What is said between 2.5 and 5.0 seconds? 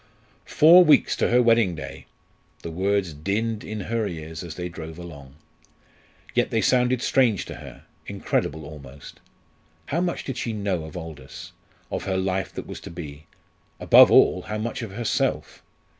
The words dinned in her ears as they drove